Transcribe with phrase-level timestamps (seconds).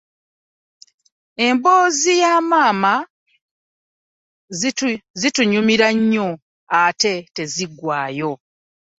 [1.47, 2.93] Emboozi za maama
[5.21, 6.29] zitunyumira nnyo
[6.85, 8.31] ate teziggwaayo.